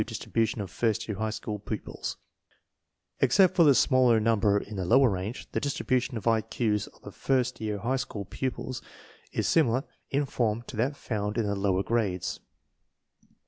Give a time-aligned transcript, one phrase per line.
[0.01, 2.17] I Q DISTRIBUTION OF FIEST YBAB HIGH SCHOOL PUPILS
[3.19, 7.13] Except for the smaller number in the lower range, the distribution of I Q's of
[7.13, 8.81] first year high school pupils
[9.31, 12.39] is similar in form to that found for the lower grades.